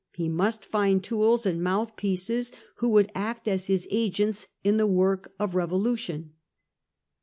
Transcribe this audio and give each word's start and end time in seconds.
He 0.15 0.27
must 0.27 0.65
find 0.65 1.03
tools 1.03 1.45
and 1.45 1.61
mouthpieces 1.61 2.51
who 2.77 2.89
would 2.89 3.11
act 3.13 3.47
as 3.47 3.67
his 3.67 3.87
agents 3.91 4.47
in 4.63 4.77
the 4.77 4.87
work 4.87 5.31
of 5.37 5.53
revolution. 5.53 6.33